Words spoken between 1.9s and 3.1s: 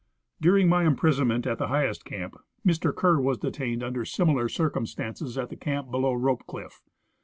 camp, Mr.